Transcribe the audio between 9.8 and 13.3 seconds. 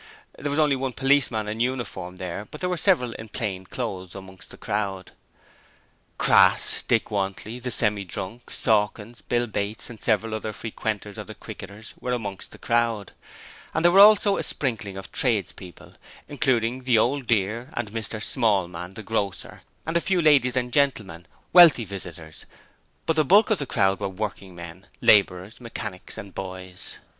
and several other frequenters of the Cricketers were amongst the crowd,